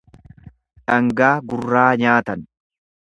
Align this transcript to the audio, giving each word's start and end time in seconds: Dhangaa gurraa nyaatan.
Dhangaa 0.87 1.31
gurraa 1.51 1.87
nyaatan. 2.05 2.47